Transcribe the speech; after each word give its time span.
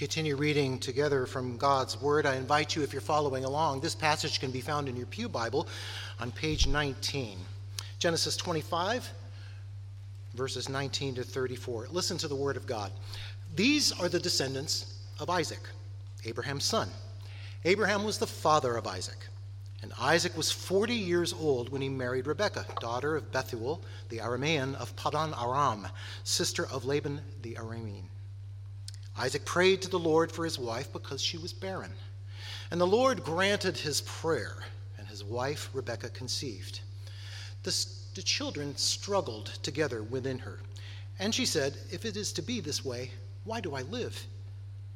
Continue 0.00 0.34
reading 0.34 0.78
together 0.78 1.26
from 1.26 1.58
God's 1.58 2.00
Word. 2.00 2.24
I 2.24 2.36
invite 2.36 2.74
you, 2.74 2.82
if 2.82 2.90
you're 2.90 3.02
following 3.02 3.44
along, 3.44 3.80
this 3.80 3.94
passage 3.94 4.40
can 4.40 4.50
be 4.50 4.62
found 4.62 4.88
in 4.88 4.96
your 4.96 5.04
Pew 5.04 5.28
Bible 5.28 5.68
on 6.18 6.30
page 6.30 6.66
19. 6.66 7.36
Genesis 7.98 8.34
25, 8.34 9.10
verses 10.32 10.70
19 10.70 11.16
to 11.16 11.22
34. 11.22 11.88
Listen 11.90 12.16
to 12.16 12.28
the 12.28 12.34
Word 12.34 12.56
of 12.56 12.66
God. 12.66 12.90
These 13.54 13.92
are 14.00 14.08
the 14.08 14.18
descendants 14.18 15.00
of 15.18 15.28
Isaac, 15.28 15.60
Abraham's 16.24 16.64
son. 16.64 16.88
Abraham 17.66 18.02
was 18.02 18.16
the 18.16 18.26
father 18.26 18.78
of 18.78 18.86
Isaac. 18.86 19.18
And 19.82 19.92
Isaac 20.00 20.34
was 20.34 20.50
40 20.50 20.94
years 20.94 21.34
old 21.34 21.68
when 21.68 21.82
he 21.82 21.90
married 21.90 22.26
Rebekah, 22.26 22.64
daughter 22.80 23.16
of 23.16 23.30
Bethuel, 23.32 23.82
the 24.08 24.20
Aramean 24.20 24.76
of 24.76 24.96
Padan 24.96 25.34
Aram, 25.38 25.88
sister 26.24 26.66
of 26.72 26.86
Laban 26.86 27.20
the 27.42 27.56
Aramean. 27.56 28.04
Isaac 29.20 29.44
prayed 29.44 29.82
to 29.82 29.90
the 29.90 29.98
Lord 29.98 30.32
for 30.32 30.46
his 30.46 30.58
wife 30.58 30.90
because 30.94 31.20
she 31.20 31.36
was 31.36 31.52
barren. 31.52 31.92
And 32.70 32.80
the 32.80 32.86
Lord 32.86 33.22
granted 33.22 33.76
his 33.76 34.00
prayer, 34.00 34.56
and 34.96 35.06
his 35.06 35.22
wife 35.22 35.68
Rebekah 35.74 36.08
conceived. 36.08 36.80
The, 37.62 37.86
the 38.14 38.22
children 38.22 38.74
struggled 38.78 39.48
together 39.62 40.02
within 40.02 40.38
her. 40.38 40.60
And 41.18 41.34
she 41.34 41.44
said, 41.44 41.76
If 41.92 42.06
it 42.06 42.16
is 42.16 42.32
to 42.32 42.40
be 42.40 42.60
this 42.60 42.82
way, 42.82 43.10
why 43.44 43.60
do 43.60 43.74
I 43.74 43.82
live? 43.82 44.18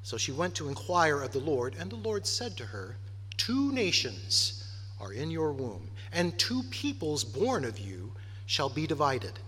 So 0.02 0.17
she 0.17 0.33
went 0.33 0.55
to 0.55 0.69
inquire 0.69 1.20
of 1.20 1.33
the 1.33 1.41
Lord, 1.41 1.77
and 1.78 1.91
the 1.91 1.97
Lord 1.97 2.27
said 2.27 2.56
to 2.56 2.64
her, 2.64 2.97
Two 3.36 3.72
nations 3.72 4.72
are 5.00 5.12
in 5.12 5.30
your 5.30 5.52
womb, 5.52 5.91
and 6.14 6.39
two 6.39 6.62
peoples 6.70 7.25
born 7.25 7.67
of 7.67 7.78
you 7.78 8.11
shall 8.47 8.70
be 8.70 8.86
divided. 8.86 9.39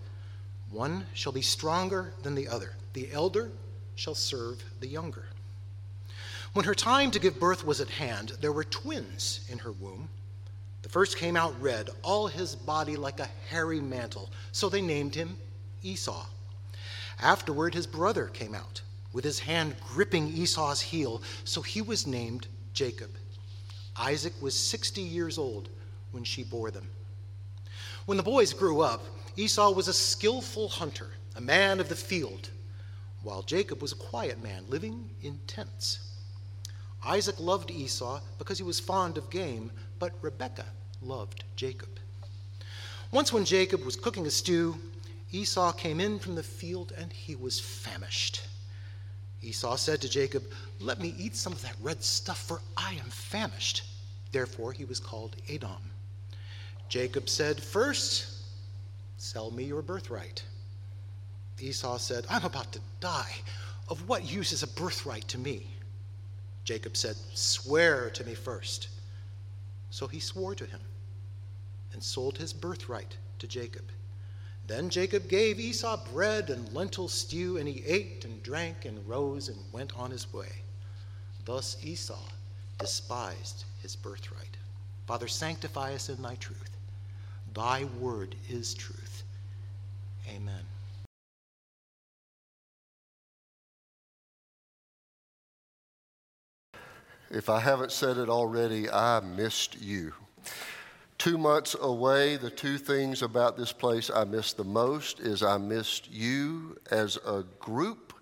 One 0.69 1.07
shall 1.15 1.31
be 1.31 1.41
stronger 1.41 2.13
than 2.21 2.35
the 2.35 2.47
other. 2.47 2.75
The 2.93 3.11
elder 3.11 3.49
shall 3.97 4.15
serve 4.15 4.63
the 4.79 4.87
younger. 4.87 5.25
When 6.53 6.65
her 6.65 6.75
time 6.75 7.11
to 7.11 7.19
give 7.19 7.39
birth 7.39 7.65
was 7.65 7.81
at 7.81 7.89
hand, 7.89 8.33
there 8.41 8.53
were 8.53 8.63
twins 8.63 9.41
in 9.49 9.57
her 9.59 9.71
womb. 9.71 10.07
The 10.83 10.89
first 10.89 11.17
came 11.17 11.35
out 11.35 11.59
red, 11.61 11.89
all 12.03 12.27
his 12.27 12.55
body 12.55 12.95
like 12.95 13.19
a 13.19 13.29
hairy 13.49 13.81
mantle, 13.81 14.29
so 14.51 14.69
they 14.69 14.81
named 14.81 15.15
him 15.15 15.35
Esau. 15.83 16.25
Afterward, 17.19 17.73
his 17.73 17.87
brother 17.87 18.27
came 18.27 18.55
out, 18.55 18.81
with 19.13 19.25
his 19.25 19.39
hand 19.39 19.75
gripping 19.85 20.27
Esau's 20.29 20.79
heel, 20.79 21.21
so 21.43 21.61
he 21.61 21.81
was 21.81 22.07
named 22.07 22.47
Jacob. 22.73 23.09
Isaac 23.97 24.33
was 24.41 24.57
60 24.57 25.01
years 25.01 25.37
old 25.39 25.69
when 26.11 26.23
she 26.23 26.43
bore 26.43 26.69
them. 26.69 26.87
When 28.05 28.17
the 28.17 28.23
boys 28.23 28.53
grew 28.53 28.81
up, 28.81 29.03
Esau 29.35 29.71
was 29.71 29.87
a 29.87 29.93
skillful 29.93 30.69
hunter, 30.69 31.09
a 31.35 31.41
man 31.41 31.79
of 31.79 31.89
the 31.89 31.95
field 31.95 32.51
while 33.27 33.41
Jacob 33.41 33.81
was 33.81 33.91
a 33.91 33.95
quiet 33.95 34.41
man 34.41 34.63
living 34.69 35.09
in 35.21 35.37
tents. 35.47 35.99
Isaac 37.05 37.37
loved 37.41 37.69
Esau 37.69 38.21
because 38.37 38.57
he 38.57 38.63
was 38.63 38.79
fond 38.79 39.17
of 39.17 39.29
game, 39.29 39.69
but 39.99 40.13
Rebekah 40.21 40.71
loved 41.01 41.43
Jacob. 41.57 41.89
Once, 43.11 43.33
when 43.33 43.43
Jacob 43.43 43.83
was 43.83 43.97
cooking 43.97 44.25
a 44.25 44.31
stew, 44.31 44.77
Esau 45.33 45.73
came 45.73 45.99
in 45.99 46.19
from 46.19 46.35
the 46.35 46.41
field 46.41 46.93
and 46.97 47.11
he 47.11 47.35
was 47.35 47.59
famished. 47.59 48.43
Esau 49.41 49.75
said 49.75 49.99
to 49.99 50.09
Jacob, 50.09 50.43
Let 50.79 51.01
me 51.01 51.13
eat 51.17 51.35
some 51.35 51.51
of 51.51 51.61
that 51.63 51.75
red 51.81 52.01
stuff, 52.01 52.47
for 52.47 52.61
I 52.77 52.93
am 52.93 53.09
famished. 53.09 53.83
Therefore, 54.31 54.71
he 54.71 54.85
was 54.85 55.01
called 55.01 55.35
Edom. 55.49 55.91
Jacob 56.87 57.27
said, 57.27 57.61
First, 57.61 58.25
sell 59.17 59.51
me 59.51 59.65
your 59.65 59.81
birthright. 59.81 60.43
Esau 61.59 61.97
said, 61.97 62.25
I'm 62.29 62.45
about 62.45 62.71
to 62.73 62.79
die. 62.99 63.33
Of 63.89 64.07
what 64.07 64.29
use 64.29 64.51
is 64.51 64.63
a 64.63 64.67
birthright 64.67 65.27
to 65.29 65.37
me? 65.37 65.65
Jacob 66.63 66.97
said, 66.97 67.15
Swear 67.33 68.09
to 68.11 68.23
me 68.25 68.33
first. 68.35 68.89
So 69.89 70.07
he 70.07 70.19
swore 70.19 70.55
to 70.55 70.65
him 70.65 70.81
and 71.93 72.03
sold 72.03 72.37
his 72.37 72.53
birthright 72.53 73.15
to 73.39 73.47
Jacob. 73.47 73.85
Then 74.67 74.89
Jacob 74.89 75.29
gave 75.29 75.59
Esau 75.59 75.97
bread 76.11 76.49
and 76.49 76.71
lentil 76.73 77.07
stew, 77.07 77.57
and 77.57 77.67
he 77.67 77.85
ate 77.85 78.25
and 78.25 78.43
drank 78.43 78.83
and 78.83 79.07
rose 79.07 79.47
and 79.47 79.57
went 79.71 79.97
on 79.97 80.11
his 80.11 80.31
way. 80.33 80.51
Thus 81.45 81.77
Esau 81.81 82.19
despised 82.77 83.63
his 83.81 83.95
birthright. 83.95 84.57
Father, 85.07 85.29
sanctify 85.29 85.93
us 85.93 86.09
in 86.09 86.21
thy 86.21 86.35
truth. 86.35 86.69
Thy 87.53 87.85
word 87.99 88.35
is 88.49 88.73
truth. 88.73 89.23
Amen. 90.29 90.63
If 97.29 97.49
I 97.49 97.59
haven't 97.59 97.91
said 97.91 98.17
it 98.17 98.29
already, 98.29 98.89
I 98.89 99.19
missed 99.19 99.81
you. 99.81 100.13
Two 101.17 101.37
months 101.37 101.75
away, 101.81 102.37
the 102.37 102.49
two 102.49 102.77
things 102.77 103.21
about 103.21 103.57
this 103.57 103.73
place 103.73 104.09
I 104.09 104.23
missed 104.23 104.55
the 104.55 104.63
most 104.63 105.19
is 105.19 105.43
I 105.43 105.57
missed 105.57 106.09
you 106.09 106.77
as 106.89 107.17
a 107.25 107.43
group, 107.59 108.13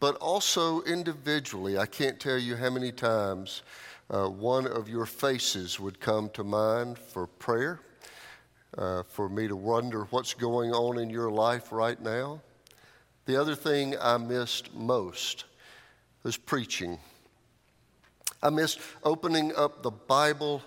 but 0.00 0.14
also 0.16 0.80
individually. 0.82 1.76
I 1.76 1.84
can't 1.84 2.18
tell 2.18 2.38
you 2.38 2.56
how 2.56 2.70
many 2.70 2.90
times 2.90 3.62
uh, 4.08 4.28
one 4.28 4.66
of 4.66 4.88
your 4.88 5.04
faces 5.04 5.78
would 5.78 6.00
come 6.00 6.30
to 6.30 6.42
mind 6.42 6.98
for 6.98 7.26
prayer, 7.26 7.80
uh, 8.78 9.02
for 9.02 9.28
me 9.28 9.46
to 9.46 9.56
wonder 9.56 10.04
what's 10.04 10.32
going 10.32 10.72
on 10.72 10.96
in 10.98 11.10
your 11.10 11.30
life 11.30 11.70
right 11.70 12.00
now. 12.00 12.40
The 13.26 13.38
other 13.38 13.54
thing 13.54 13.94
I 14.00 14.16
missed 14.16 14.72
most 14.74 15.44
was 16.22 16.38
preaching. 16.38 16.98
I 18.42 18.50
miss 18.50 18.78
opening 19.02 19.54
up 19.56 19.82
the 19.82 19.90
Bible 19.90 20.62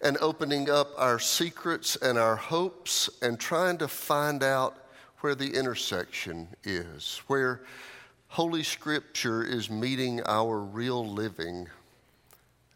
and 0.00 0.16
opening 0.20 0.70
up 0.70 0.90
our 0.96 1.18
secrets 1.18 1.96
and 1.96 2.16
our 2.16 2.36
hopes 2.36 3.10
and 3.20 3.38
trying 3.38 3.78
to 3.78 3.88
find 3.88 4.42
out 4.42 4.76
where 5.20 5.34
the 5.34 5.50
intersection 5.50 6.48
is, 6.64 7.20
where 7.26 7.62
Holy 8.28 8.62
Scripture 8.62 9.42
is 9.42 9.68
meeting 9.68 10.22
our 10.26 10.60
real 10.60 11.06
living. 11.06 11.66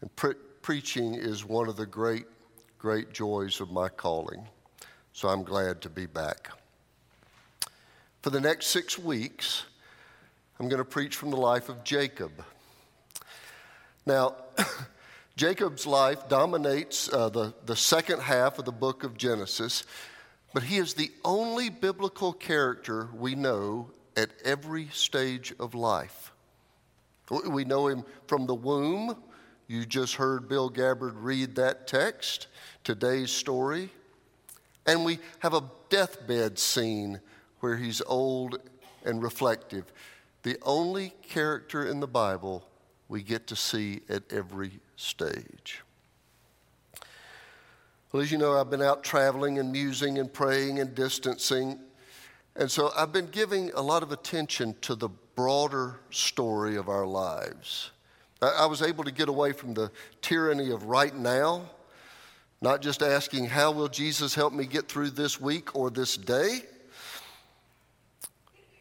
And 0.01 0.15
pre- 0.15 0.33
preaching 0.61 1.15
is 1.15 1.45
one 1.45 1.67
of 1.67 1.77
the 1.77 1.85
great, 1.85 2.25
great 2.77 3.13
joys 3.13 3.61
of 3.61 3.71
my 3.71 3.89
calling. 3.89 4.45
So 5.13 5.29
I'm 5.29 5.43
glad 5.43 5.81
to 5.81 5.89
be 5.89 6.05
back. 6.05 6.49
For 8.21 8.29
the 8.29 8.41
next 8.41 8.67
six 8.67 8.99
weeks, 8.99 9.63
I'm 10.59 10.69
going 10.69 10.79
to 10.79 10.85
preach 10.85 11.15
from 11.15 11.31
the 11.31 11.37
life 11.37 11.69
of 11.69 11.83
Jacob. 11.83 12.31
Now, 14.05 14.35
Jacob's 15.35 15.87
life 15.87 16.27
dominates 16.29 17.11
uh, 17.11 17.29
the, 17.29 17.53
the 17.65 17.75
second 17.75 18.21
half 18.21 18.59
of 18.59 18.65
the 18.65 18.71
book 18.71 19.03
of 19.03 19.17
Genesis, 19.17 19.83
but 20.53 20.63
he 20.63 20.77
is 20.77 20.93
the 20.93 21.11
only 21.25 21.69
biblical 21.69 22.33
character 22.33 23.09
we 23.15 23.35
know 23.35 23.89
at 24.15 24.29
every 24.43 24.89
stage 24.91 25.53
of 25.59 25.73
life. 25.73 26.31
We 27.47 27.65
know 27.65 27.87
him 27.87 28.03
from 28.27 28.45
the 28.45 28.53
womb. 28.53 29.15
You 29.67 29.85
just 29.85 30.15
heard 30.15 30.47
Bill 30.47 30.69
Gabbard 30.69 31.15
read 31.15 31.55
that 31.55 31.87
text, 31.87 32.47
today's 32.83 33.31
story. 33.31 33.89
And 34.85 35.05
we 35.05 35.19
have 35.39 35.53
a 35.53 35.63
deathbed 35.89 36.59
scene 36.59 37.21
where 37.61 37.77
he's 37.77 38.01
old 38.05 38.59
and 39.05 39.23
reflective. 39.23 39.85
The 40.43 40.57
only 40.61 41.13
character 41.23 41.87
in 41.87 42.01
the 42.01 42.07
Bible 42.07 42.67
we 43.13 43.21
get 43.21 43.45
to 43.45 43.55
see 43.55 44.01
at 44.09 44.23
every 44.31 44.71
stage. 44.95 45.83
Well, 48.11 48.23
as 48.23 48.31
you 48.31 48.39
know, 48.39 48.59
I've 48.59 48.71
been 48.71 48.81
out 48.81 49.03
traveling 49.03 49.59
and 49.59 49.71
musing 49.71 50.17
and 50.17 50.33
praying 50.33 50.79
and 50.79 50.95
distancing. 50.95 51.79
And 52.55 52.71
so 52.71 52.91
I've 52.97 53.13
been 53.13 53.27
giving 53.27 53.69
a 53.75 53.81
lot 53.83 54.01
of 54.01 54.11
attention 54.11 54.73
to 54.81 54.95
the 54.95 55.09
broader 55.35 55.99
story 56.09 56.75
of 56.75 56.89
our 56.89 57.05
lives. 57.05 57.91
I 58.41 58.65
was 58.65 58.81
able 58.81 59.03
to 59.03 59.11
get 59.11 59.29
away 59.29 59.51
from 59.51 59.75
the 59.75 59.91
tyranny 60.23 60.71
of 60.71 60.85
right 60.85 61.15
now, 61.15 61.69
not 62.61 62.81
just 62.81 63.03
asking, 63.03 63.45
How 63.45 63.71
will 63.71 63.89
Jesus 63.89 64.33
help 64.33 64.53
me 64.53 64.65
get 64.65 64.87
through 64.87 65.11
this 65.11 65.39
week 65.39 65.75
or 65.75 65.91
this 65.91 66.17
day? 66.17 66.61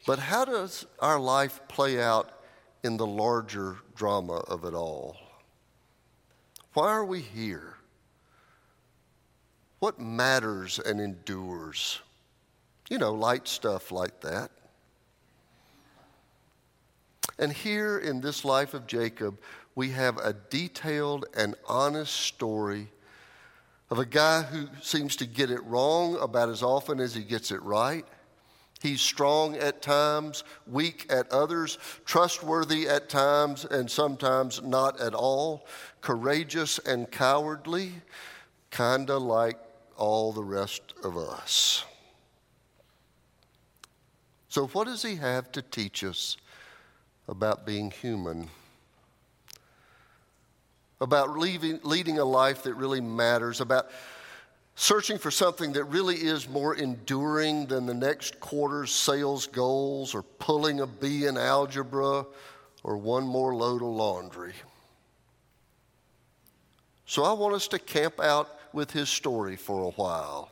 But 0.07 0.19
how 0.19 0.47
does 0.47 0.87
our 1.01 1.21
life 1.21 1.61
play 1.69 2.03
out 2.03 2.31
in 2.83 2.97
the 2.97 3.07
larger 3.07 3.77
drama 4.03 4.39
of 4.49 4.65
it 4.65 4.75
all. 4.75 5.17
Why 6.75 6.89
are 6.89 7.05
we 7.05 7.21
here? 7.21 7.77
What 9.79 10.01
matters 10.01 10.81
and 10.81 11.01
endures? 11.01 12.01
You 12.91 12.99
know, 12.99 13.15
light 13.15 13.47
stuff 13.47 13.93
like 13.93 14.21
that. 14.23 14.51
And 17.39 17.53
here 17.53 17.97
in 17.97 18.21
this 18.21 18.45
life 18.45 18.75
of 18.75 18.89
Jacob, 18.89 19.39
we 19.77 19.91
have 19.91 20.19
a 20.19 20.33
detailed 20.33 21.27
and 21.37 21.55
honest 21.69 22.13
story 22.13 22.89
of 23.89 24.01
a 24.01 24.05
guy 24.05 24.43
who 24.43 24.67
seems 24.81 25.15
to 25.15 25.27
get 25.27 25.49
it 25.49 25.63
wrong 25.63 26.19
about 26.21 26.49
as 26.49 26.65
often 26.65 26.99
as 26.99 27.15
he 27.15 27.23
gets 27.23 27.53
it 27.53 27.63
right. 27.63 28.05
He's 28.83 29.01
strong 29.01 29.55
at 29.55 29.81
times, 29.81 30.43
weak 30.67 31.07
at 31.09 31.31
others, 31.31 31.79
trustworthy 32.05 32.89
at 32.89 33.09
times, 33.09 33.65
and 33.65 33.89
sometimes 33.89 34.61
not 34.61 35.01
at 35.01 35.15
all, 35.15 35.67
courageous 36.01 36.81
and 36.81 37.09
cowardly, 37.09 37.93
kind 38.73 39.09
of 39.09 39.23
like 39.23 39.57
all 39.97 40.33
the 40.33 40.43
rest 40.43 40.95
of 41.05 41.17
us. 41.17 41.85
So, 44.49 44.67
what 44.67 44.89
does 44.89 45.03
he 45.03 45.15
have 45.15 45.53
to 45.53 45.63
teach 45.63 46.03
us 46.03 46.37
about 47.29 47.65
being 47.65 47.93
human? 47.93 48.49
About 51.01 51.39
leaving, 51.39 51.79
leading 51.85 52.19
a 52.19 52.25
life 52.25 52.65
that 52.65 52.75
really 52.75 53.01
matters, 53.01 53.61
about 53.61 53.89
searching 54.75 55.19
for 55.19 55.31
something 55.31 55.73
that 55.73 55.85
really 55.85 56.17
is 56.17 56.49
more 56.49 56.75
enduring 56.75 57.67
than 57.67 57.87
the 57.87 57.95
next 57.95 58.41
quarter's 58.41 58.91
sales 58.91 59.47
goals 59.47 60.15
or 60.15 60.23
pulling 60.23 60.81
a 60.81 60.87
B 60.87 61.27
in 61.27 61.37
algebra 61.37 62.25
or 62.83 62.97
one 62.97 63.25
more 63.25 63.55
load 63.55 63.83
of 63.83 63.89
laundry. 63.89 64.55
So 67.07 67.25
I 67.25 67.33
want 67.33 67.55
us 67.55 67.69
to 67.69 67.79
camp 67.79 68.21
out 68.21 68.49
with 68.73 68.91
his 68.91 69.11
story 69.11 69.57
for 69.57 69.83
a 69.83 69.91
while. 69.91 70.51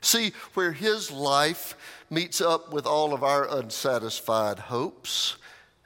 See 0.00 0.32
where 0.54 0.72
his 0.72 1.10
life 1.10 1.76
meets 2.08 2.40
up 2.40 2.72
with 2.72 2.86
all 2.86 3.12
of 3.12 3.22
our 3.22 3.46
unsatisfied 3.58 4.58
hopes, 4.58 5.36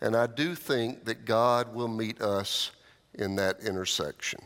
and 0.00 0.14
I 0.14 0.28
do 0.28 0.54
think 0.54 1.04
that 1.06 1.24
God 1.24 1.74
will 1.74 1.88
meet 1.88 2.20
us 2.20 2.70
in 3.14 3.34
that 3.36 3.60
intersection. 3.60 4.40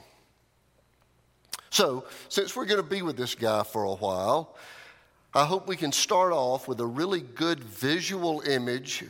So, 1.71 2.05
since 2.29 2.57
we're 2.57 2.67
going 2.67 2.83
to 2.83 2.89
be 2.89 3.03
with 3.03 3.17
this 3.17 3.35
guy 3.35 3.63
for 3.63 3.85
a 3.85 3.95
while, 3.95 4.57
I 5.35 5.45
hope 5.45 5.69
we 5.69 5.77
can 5.77 5.93
start 5.93 6.33
off 6.33 6.67
with 6.67 6.81
a 6.81 6.87
really 6.87 7.21
good 7.21 7.61
visual 7.63 8.41
image 8.41 9.05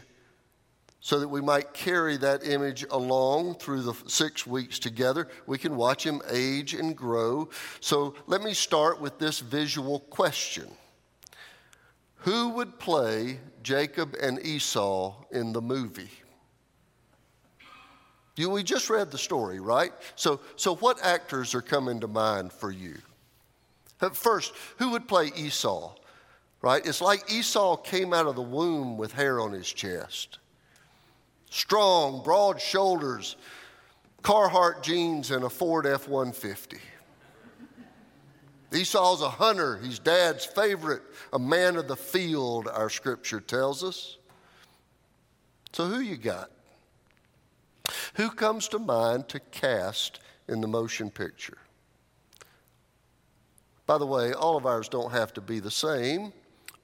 so 1.01 1.21
that 1.21 1.29
we 1.29 1.41
might 1.41 1.73
carry 1.73 2.17
that 2.17 2.45
image 2.45 2.85
along 2.91 3.55
through 3.55 3.83
the 3.83 3.95
six 4.09 4.47
weeks 4.47 4.81
together. 4.81 5.29
We 5.47 5.57
can 5.57 5.77
watch 5.77 6.05
him 6.05 6.21
age 6.29 6.75
and 6.75 6.97
grow. 6.97 7.49
So, 7.81 8.15
let 8.27 8.43
me 8.43 8.55
start 8.55 9.01
with 9.01 9.19
this 9.19 9.39
visual 9.39 10.01
question 10.01 10.69
Who 12.17 12.51
would 12.51 12.79
play 12.81 13.39
Jacob 13.63 14.17
and 14.21 14.45
Esau 14.45 15.15
in 15.31 15.53
the 15.53 15.63
movie? 15.63 16.11
We 18.47 18.63
just 18.63 18.89
read 18.89 19.11
the 19.11 19.19
story, 19.19 19.59
right? 19.59 19.93
So, 20.15 20.41
so 20.57 20.77
what 20.77 21.05
actors 21.05 21.55
are 21.55 21.63
coming 21.63 22.01
to 22.01 22.07
mind 22.07 22.53
for 22.53 22.71
you? 22.71 22.97
First, 24.13 24.53
who 24.77 24.91
would 24.91 25.09
play 25.09 25.33
Esau? 25.35 25.95
Right? 26.61 26.85
It's 26.85 27.01
like 27.01 27.33
Esau 27.33 27.77
came 27.77 28.13
out 28.13 28.27
of 28.27 28.35
the 28.35 28.43
womb 28.43 28.97
with 28.97 29.13
hair 29.13 29.41
on 29.41 29.53
his 29.53 29.73
chest. 29.73 30.39
Strong, 31.51 32.23
broad 32.23 32.61
shoulders, 32.61 33.37
Carhartt 34.23 34.83
jeans, 34.83 35.31
and 35.31 35.45
a 35.45 35.51
Ford 35.51 35.87
F 35.87 36.09
150. 36.09 36.79
Esau's 38.73 39.23
a 39.23 39.31
hunter. 39.31 39.79
He's 39.83 39.99
dad's 39.99 40.45
favorite, 40.45 41.03
a 41.33 41.39
man 41.39 41.77
of 41.77 41.89
the 41.89 41.97
field, 41.97 42.69
our 42.69 42.91
scripture 42.91 43.41
tells 43.41 43.83
us. 43.83 44.19
So, 45.73 45.87
who 45.87 46.01
you 46.01 46.17
got? 46.17 46.51
Who 48.19 48.31
comes 48.31 48.67
to 48.71 48.81
mind 48.81 49.29
to 49.29 49.39
cast 49.39 50.19
in 50.49 50.61
the 50.61 50.67
motion 50.67 51.09
picture? 51.09 51.59
By 53.87 53.97
the 53.97 54.07
way, 54.07 54.33
all 54.33 54.57
of 54.57 54.67
ours 54.67 54.89
don't 54.89 55.13
have 55.13 55.33
to 55.35 55.41
be 55.41 55.61
the 55.61 55.71
same, 55.71 56.33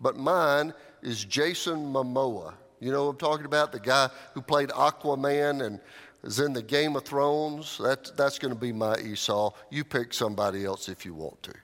but 0.00 0.16
mine 0.16 0.72
is 1.02 1.24
Jason 1.24 1.92
Momoa. 1.92 2.54
You 2.78 2.92
know 2.92 3.08
I'm 3.08 3.16
talking 3.16 3.46
about? 3.46 3.72
The 3.72 3.80
guy 3.80 4.10
who 4.32 4.42
played 4.42 4.68
Aquaman 4.68 5.66
and 5.66 5.80
is 6.22 6.38
in 6.38 6.52
the 6.52 6.62
Game 6.62 6.94
of 6.94 7.04
Thrones. 7.04 7.78
That, 7.78 8.16
that's 8.16 8.38
going 8.38 8.54
to 8.54 8.60
be 8.60 8.72
my 8.72 8.96
Esau. 8.98 9.50
You 9.70 9.82
pick 9.82 10.14
somebody 10.14 10.64
else 10.64 10.88
if 10.88 11.04
you 11.04 11.14
want 11.14 11.42
to. 11.42 11.54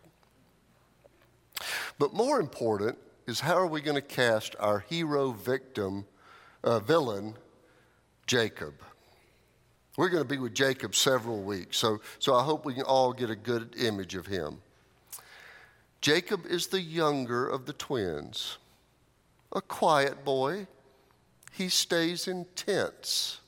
But 1.97 2.13
more 2.13 2.41
important 2.41 2.99
is 3.29 3.39
how 3.39 3.55
are 3.55 3.69
we 3.69 3.83
going 3.83 3.95
to 3.95 4.03
cast 4.03 4.57
our 4.59 4.81
hero 4.81 5.31
victim, 5.31 6.07
uh, 6.65 6.81
villain, 6.81 7.37
Jacob? 8.27 8.75
We're 9.97 10.09
going 10.09 10.23
to 10.23 10.29
be 10.29 10.39
with 10.39 10.55
Jacob 10.55 10.95
several 10.95 11.43
weeks, 11.43 11.77
so, 11.77 12.01
so 12.19 12.35
I 12.35 12.43
hope 12.43 12.65
we 12.65 12.75
can 12.75 12.85
all 12.85 13.13
get 13.13 13.29
a 13.31 13.37
good 13.37 13.75
image 13.79 14.15
of 14.15 14.27
him. 14.27 14.59
Jacob 16.01 16.47
is 16.47 16.69
the 16.69 16.81
younger 16.81 17.47
of 17.47 17.67
the 17.67 17.73
twins, 17.73 18.57
a 19.53 19.61
quiet 19.61 20.25
boy. 20.25 20.67
He 21.53 21.69
stays 21.69 22.29
in 22.29 22.47
tents. 22.55 23.41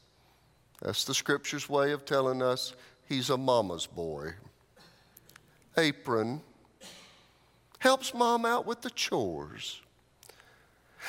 That's 0.82 1.04
the 1.04 1.14
scripture's 1.14 1.68
way 1.68 1.92
of 1.92 2.04
telling 2.04 2.42
us 2.42 2.74
he's 3.08 3.30
a 3.30 3.36
mama's 3.36 3.86
boy. 3.86 4.34
Apron 5.78 6.42
helps 7.78 8.12
mom 8.12 8.44
out 8.44 8.66
with 8.66 8.82
the 8.82 8.90
chores. 8.90 9.80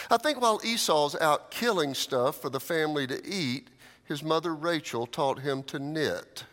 I 0.10 0.18
think 0.18 0.42
while 0.42 0.62
Esau's 0.64 1.16
out 1.16 1.52
killing 1.52 1.94
stuff 1.94 2.42
for 2.42 2.50
the 2.50 2.60
family 2.60 3.06
to 3.08 3.26
eat, 3.28 3.68
his 4.14 4.22
mother 4.22 4.54
Rachel 4.54 5.08
taught 5.08 5.40
him 5.40 5.64
to 5.64 5.80
knit. 5.80 6.44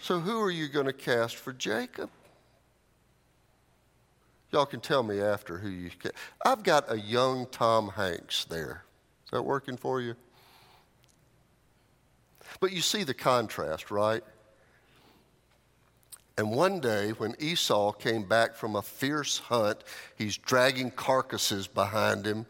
So, 0.00 0.20
who 0.20 0.40
are 0.40 0.52
you 0.52 0.68
going 0.68 0.86
to 0.86 0.92
cast 0.92 1.34
for 1.34 1.52
Jacob? 1.52 2.10
Y'all 4.52 4.66
can 4.66 4.78
tell 4.78 5.02
me 5.02 5.20
after 5.20 5.58
who 5.58 5.68
you. 5.68 5.90
Cast. 5.90 6.14
I've 6.44 6.62
got 6.62 6.92
a 6.92 6.96
young 6.96 7.48
Tom 7.50 7.88
Hanks 7.88 8.44
there. 8.44 8.84
Is 9.24 9.32
that 9.32 9.42
working 9.42 9.76
for 9.76 10.00
you? 10.00 10.14
But 12.60 12.70
you 12.70 12.80
see 12.80 13.02
the 13.02 13.12
contrast, 13.12 13.90
right? 13.90 14.22
And 16.38 16.52
one 16.52 16.78
day, 16.78 17.10
when 17.10 17.34
Esau 17.40 17.90
came 17.90 18.22
back 18.22 18.54
from 18.54 18.76
a 18.76 18.82
fierce 18.82 19.38
hunt, 19.38 19.82
he's 20.14 20.36
dragging 20.36 20.92
carcasses 20.92 21.66
behind 21.66 22.24
him 22.24 22.46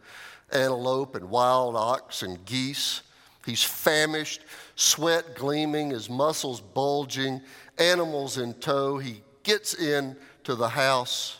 antelope 0.52 1.14
and 1.14 1.30
wild 1.30 1.76
ox 1.76 2.22
and 2.22 2.44
geese. 2.44 3.02
He's 3.44 3.62
famished, 3.62 4.42
sweat 4.74 5.36
gleaming, 5.36 5.90
his 5.90 6.10
muscles 6.10 6.60
bulging, 6.60 7.40
animals 7.78 8.38
in 8.38 8.54
tow. 8.54 8.98
He 8.98 9.22
gets 9.42 9.74
in 9.74 10.16
to 10.44 10.54
the 10.54 10.68
house, 10.68 11.38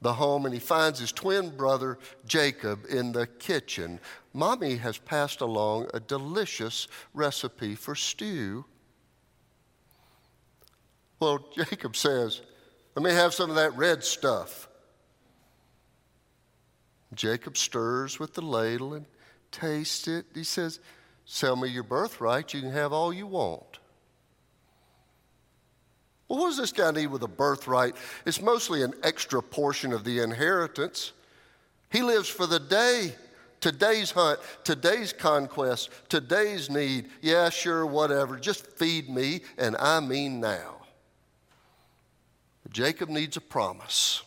the 0.00 0.14
home, 0.14 0.46
and 0.46 0.54
he 0.54 0.60
finds 0.60 0.98
his 0.98 1.12
twin 1.12 1.54
brother 1.54 1.98
Jacob 2.26 2.86
in 2.88 3.12
the 3.12 3.26
kitchen. 3.26 4.00
Mommy 4.32 4.76
has 4.76 4.98
passed 4.98 5.40
along 5.40 5.88
a 5.94 6.00
delicious 6.00 6.88
recipe 7.14 7.74
for 7.74 7.94
stew. 7.94 8.64
Well, 11.20 11.46
Jacob 11.54 11.96
says, 11.96 12.42
Let 12.94 13.04
me 13.04 13.10
have 13.12 13.34
some 13.34 13.50
of 13.50 13.56
that 13.56 13.76
red 13.76 14.04
stuff. 14.04 14.68
Jacob 17.16 17.56
stirs 17.56 18.18
with 18.18 18.34
the 18.34 18.42
ladle 18.42 18.94
and 18.94 19.06
tastes 19.50 20.06
it. 20.06 20.26
He 20.34 20.44
says, 20.44 20.80
Sell 21.24 21.56
me 21.56 21.68
your 21.68 21.82
birthright, 21.82 22.54
you 22.54 22.60
can 22.60 22.70
have 22.70 22.92
all 22.92 23.12
you 23.12 23.26
want. 23.26 23.78
Well, 26.28 26.40
what 26.40 26.48
does 26.48 26.56
this 26.56 26.72
guy 26.72 26.90
need 26.90 27.08
with 27.08 27.22
a 27.22 27.28
birthright? 27.28 27.96
It's 28.24 28.40
mostly 28.40 28.82
an 28.82 28.94
extra 29.02 29.42
portion 29.42 29.92
of 29.92 30.04
the 30.04 30.20
inheritance. 30.20 31.12
He 31.90 32.02
lives 32.02 32.28
for 32.28 32.46
the 32.46 32.58
day, 32.58 33.14
today's 33.60 34.10
hunt, 34.10 34.40
today's 34.64 35.12
conquest, 35.12 35.90
today's 36.08 36.68
need. 36.68 37.08
Yeah, 37.22 37.48
sure, 37.50 37.86
whatever. 37.86 38.38
Just 38.38 38.66
feed 38.76 39.08
me, 39.08 39.42
and 39.56 39.76
I 39.78 40.00
mean 40.00 40.40
now. 40.40 40.76
Jacob 42.70 43.08
needs 43.08 43.36
a 43.36 43.40
promise. 43.40 44.22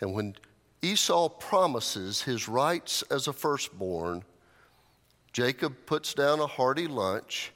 And 0.00 0.12
when 0.12 0.34
Esau 0.86 1.28
promises 1.28 2.22
his 2.22 2.46
rights 2.46 3.02
as 3.10 3.26
a 3.26 3.32
firstborn. 3.32 4.22
Jacob 5.32 5.74
puts 5.84 6.14
down 6.14 6.38
a 6.38 6.46
hearty 6.46 6.86
lunch, 6.86 7.52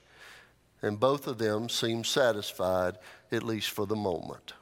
and 0.83 0.99
both 0.99 1.29
of 1.29 1.39
them 1.39 1.69
seem 1.69 2.03
satisfied, 2.03 2.99
at 3.31 3.45
least 3.45 3.71
for 3.71 3.87
the 3.87 3.95
moment. 3.95 4.55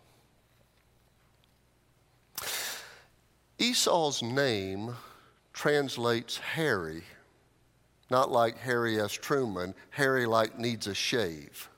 Esau's 3.59 4.23
name 4.23 4.95
translates 5.55 6.37
Harry, 6.37 7.05
not 8.11 8.31
like 8.31 8.59
Harry 8.59 9.01
S. 9.01 9.13
Truman, 9.13 9.75
Harry 9.91 10.27
like 10.27 10.59
needs 10.59 10.87
a 10.87 10.95
shave. 10.95 11.71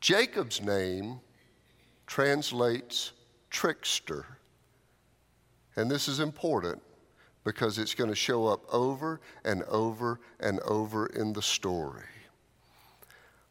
Jacob's 0.00 0.60
name 0.60 1.20
translates 2.06 3.12
trickster. 3.48 4.26
And 5.76 5.90
this 5.90 6.08
is 6.08 6.20
important 6.20 6.82
because 7.44 7.78
it's 7.78 7.94
going 7.94 8.10
to 8.10 8.16
show 8.16 8.46
up 8.46 8.62
over 8.72 9.20
and 9.44 9.62
over 9.64 10.20
and 10.38 10.60
over 10.60 11.06
in 11.06 11.32
the 11.32 11.42
story. 11.42 12.04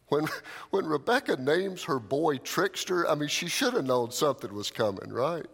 When, 0.09 0.27
when 0.69 0.85
Rebecca 0.85 1.37
names 1.37 1.83
her 1.83 1.99
boy 1.99 2.37
Trickster, 2.37 3.07
I 3.07 3.15
mean, 3.15 3.29
she 3.29 3.47
should 3.47 3.73
have 3.73 3.85
known 3.85 4.11
something 4.11 4.53
was 4.53 4.71
coming, 4.71 5.11
right? 5.11 5.45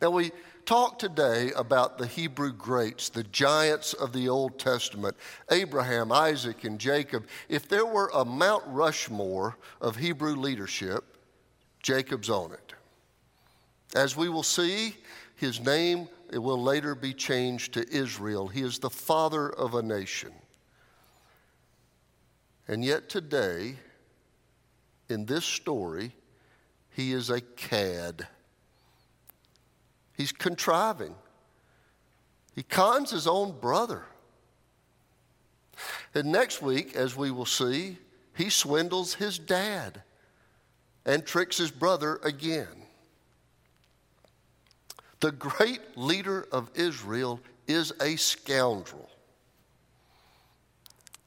Now, 0.00 0.10
we 0.10 0.32
talk 0.64 0.98
today 0.98 1.52
about 1.56 1.98
the 1.98 2.06
Hebrew 2.06 2.52
greats, 2.52 3.10
the 3.10 3.24
giants 3.24 3.92
of 3.92 4.12
the 4.12 4.28
Old 4.28 4.58
Testament 4.58 5.16
Abraham, 5.50 6.10
Isaac, 6.10 6.64
and 6.64 6.78
Jacob. 6.78 7.26
If 7.48 7.68
there 7.68 7.84
were 7.84 8.10
a 8.14 8.24
Mount 8.24 8.64
Rushmore 8.66 9.58
of 9.80 9.96
Hebrew 9.96 10.36
leadership, 10.36 11.04
Jacob's 11.82 12.30
on 12.30 12.52
it. 12.52 12.74
As 13.94 14.16
we 14.16 14.28
will 14.28 14.42
see, 14.42 14.96
his 15.36 15.60
name 15.60 16.08
will 16.32 16.62
later 16.62 16.94
be 16.94 17.12
changed 17.12 17.74
to 17.74 17.88
Israel. 17.90 18.48
He 18.48 18.62
is 18.62 18.78
the 18.78 18.90
father 18.90 19.48
of 19.48 19.74
a 19.74 19.82
nation. 19.82 20.32
And 22.68 22.84
yet, 22.84 23.08
today, 23.08 23.76
in 25.08 25.26
this 25.26 25.44
story, 25.44 26.12
he 26.90 27.12
is 27.12 27.30
a 27.30 27.40
cad. 27.40 28.28
He's 30.16 30.30
contriving. 30.30 31.14
He 32.54 32.62
cons 32.62 33.10
his 33.10 33.26
own 33.26 33.58
brother. 33.58 34.04
And 36.14 36.30
next 36.30 36.62
week, 36.62 36.94
as 36.94 37.16
we 37.16 37.30
will 37.30 37.46
see, 37.46 37.98
he 38.36 38.50
swindles 38.50 39.14
his 39.14 39.38
dad 39.38 40.02
and 41.04 41.24
tricks 41.24 41.56
his 41.56 41.70
brother 41.70 42.20
again. 42.22 42.79
The 45.20 45.32
great 45.32 45.80
leader 45.96 46.46
of 46.50 46.70
Israel 46.74 47.40
is 47.66 47.92
a 48.00 48.16
scoundrel. 48.16 49.10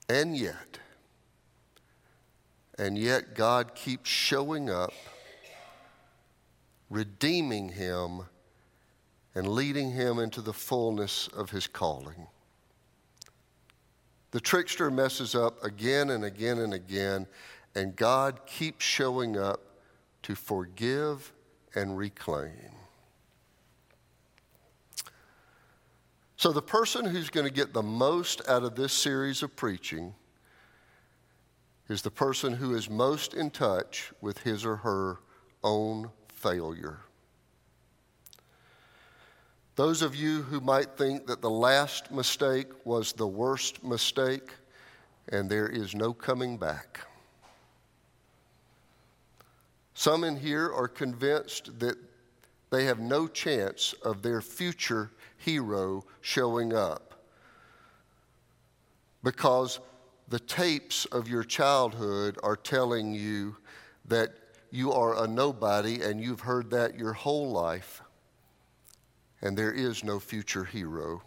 And 0.10 0.36
yet, 0.36 0.80
and 2.78 2.98
yet 2.98 3.36
God 3.36 3.76
keeps 3.76 4.10
showing 4.10 4.70
up, 4.70 4.94
redeeming 6.90 7.70
him 7.70 8.24
and 9.36 9.48
leading 9.48 9.92
him 9.92 10.20
into 10.20 10.42
the 10.42 10.54
fullness 10.54 11.28
of 11.30 11.52
his 11.52 11.68
calling. 11.68 12.28
The 14.32 14.42
trickster 14.42 14.90
messes 14.90 15.36
up 15.36 15.64
again 15.64 16.10
and 16.10 16.26
again 16.26 16.58
and 16.58 16.74
again, 16.74 17.28
and 17.76 17.96
God 17.96 18.46
keeps 18.48 18.84
showing 18.84 19.38
up 19.38 19.62
to 20.24 20.36
forgive 20.36 21.32
and 21.76 21.98
reclaim. 21.98 22.73
So, 26.44 26.52
the 26.52 26.62
person 26.62 27.06
who's 27.06 27.30
going 27.30 27.48
to 27.48 27.54
get 27.54 27.72
the 27.72 27.82
most 27.82 28.42
out 28.50 28.64
of 28.64 28.76
this 28.76 28.92
series 28.92 29.44
of 29.44 29.56
preaching 29.56 30.14
is 31.88 32.02
the 32.02 32.12
person 32.12 32.52
who 32.52 32.76
is 32.76 32.90
most 32.90 33.34
in 33.34 33.50
touch 33.50 34.12
with 34.20 34.40
his 34.40 34.66
or 34.66 34.76
her 34.76 35.20
own 35.64 36.12
failure. 36.34 37.00
Those 39.78 40.02
of 40.02 40.18
you 40.18 40.42
who 40.42 40.60
might 40.60 40.98
think 40.98 41.28
that 41.28 41.42
the 41.42 41.50
last 41.50 42.12
mistake 42.12 42.68
was 42.86 43.14
the 43.14 43.26
worst 43.26 43.82
mistake 43.82 44.52
and 45.30 45.50
there 45.50 45.70
is 45.70 45.96
no 45.96 46.12
coming 46.12 46.58
back. 46.58 47.08
Some 49.94 50.26
in 50.26 50.36
here 50.36 50.70
are 50.74 50.90
convinced 50.90 51.80
that 51.80 51.96
they 52.74 52.86
have 52.86 53.00
no 53.00 53.28
chance 53.28 53.94
of 54.02 54.24
their 54.24 54.42
future 54.42 55.12
hero 55.38 56.04
showing 56.22 56.74
up 56.74 57.14
because 59.24 59.80
the 60.28 60.40
tapes 60.40 61.06
of 61.06 61.28
your 61.28 61.44
childhood 61.44 62.40
are 62.42 62.56
telling 62.56 63.14
you 63.14 63.56
that 64.06 64.32
you 64.72 64.92
are 64.92 65.24
a 65.24 65.28
nobody 65.28 66.02
and 66.02 66.20
you've 66.20 66.40
heard 66.40 66.72
that 66.72 66.98
your 66.98 67.14
whole 67.14 67.52
life 67.52 68.02
and 69.44 69.56
there 69.56 69.72
is 69.72 70.04
no 70.04 70.20
future 70.20 70.64
hero. 70.64 71.22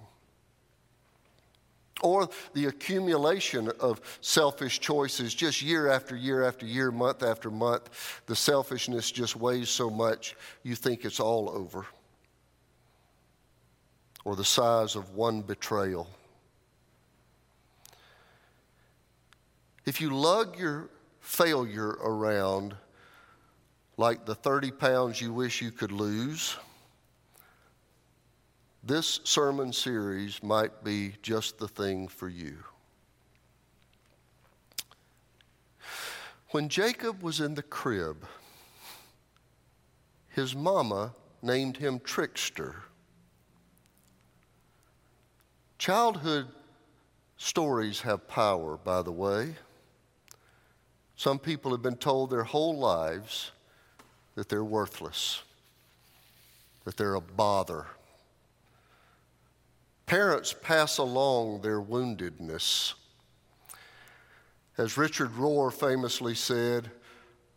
Or 2.03 2.29
the 2.53 2.67
accumulation 2.67 3.71
of 3.81 4.01
selfish 4.21 4.81
choices 4.81 5.35
just 5.35 5.63
year 5.63 5.89
after 5.89 6.15
year 6.15 6.45
after 6.45 6.67
year, 6.67 6.91
month 6.91 7.23
after 7.23 7.51
month. 7.51 8.23
The 8.27 8.37
selfishness 8.37 9.11
just 9.11 9.35
weighs 9.37 9.71
so 9.71 9.89
much 9.89 10.37
you 10.63 10.75
think 10.75 11.05
it's 11.05 11.21
all 11.21 11.49
over. 11.49 11.87
Or 14.25 14.37
the 14.37 14.45
size 14.45 14.95
of 14.95 15.15
one 15.15 15.41
betrayal. 15.41 16.09
If 19.87 20.01
you 20.01 20.11
lug 20.11 20.59
your 20.59 20.91
failure 21.21 21.91
around 21.91 22.75
like 23.97 24.27
the 24.27 24.35
30 24.35 24.73
pounds 24.73 25.21
you 25.21 25.33
wish 25.33 25.63
you 25.63 25.71
could 25.71 25.93
lose, 25.93 26.57
this 28.87 29.19
sermon 29.25 29.73
series 29.73 30.43
might 30.43 30.85
be 30.85 31.15
just 31.21 31.59
the 31.59 31.67
thing 31.67 32.07
for 32.07 32.29
you. 32.29 32.57
When 36.51 36.69
Jacob 36.69 37.21
was 37.21 37.41
in 37.41 37.55
the 37.55 37.63
crib, 37.63 38.25
his 40.29 40.55
mama 40.55 41.15
named 41.43 41.79
him 41.79 41.99
Trickster. 41.99 42.77
Childhood 45.79 46.47
stories 47.37 48.03
have 48.03 48.29
power, 48.29 48.77
by 48.77 49.03
the 49.03 49.13
way. 49.13 49.57
Some 51.17 51.41
people 51.41 51.73
have 51.73 51.83
been 51.83 51.97
told 51.97 52.31
their 52.31 52.45
whole 52.45 52.79
lives 52.79 53.51
that 54.37 54.49
they're 54.49 54.65
worthless, 54.65 55.43
that 56.85 56.97
they're 56.97 57.15
a 57.15 57.21
bother, 57.21 57.87
Parents 60.07 60.55
pass 60.63 60.99
along 60.99 61.61
their 61.61 61.81
woundedness. 61.83 62.95
As 64.79 64.97
Richard 64.97 65.31
Rohr 65.33 65.73
famously 65.73 66.35
said, 66.35 66.91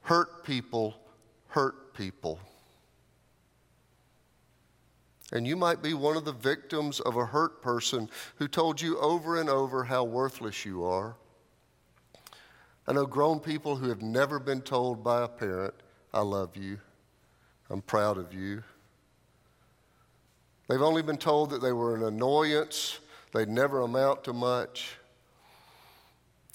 hurt 0.02 0.44
people 0.44 1.00
hurt 1.50 1.94
people. 1.94 2.40
And 5.32 5.46
you 5.46 5.56
might 5.56 5.84
be 5.84 5.94
one 5.94 6.18
of 6.18 6.26
the 6.26 6.32
victims 6.32 7.00
of 7.00 7.16
a 7.16 7.26
hurt 7.26 7.62
person 7.62 8.10
who 8.38 8.48
told 8.48 8.82
you 8.82 8.98
over 9.00 9.40
and 9.40 9.50
over 9.50 9.84
how 9.84 10.04
worthless 10.04 10.66
you 10.66 10.84
are. 10.84 11.16
I 12.88 12.94
know 12.94 13.06
grown 13.06 13.40
people 13.40 13.76
who 13.76 13.90
have 13.90 14.02
never 14.02 14.40
been 14.40 14.62
told 14.62 15.04
by 15.04 15.24
a 15.24 15.28
parent, 15.28 15.76
I 16.12 16.22
love 16.22 16.58
you, 16.58 16.80
I'm 17.70 17.84
proud 17.84 18.18
of 18.18 18.34
you. 18.34 18.64
They've 20.70 20.82
only 20.84 21.02
been 21.02 21.18
told 21.18 21.50
that 21.50 21.64
they 21.64 21.74
were 21.74 21.96
an 21.96 22.04
annoyance, 22.04 23.00
they'd 23.34 23.50
never 23.50 23.82
amount 23.82 24.24
to 24.26 24.34
much. 24.34 24.98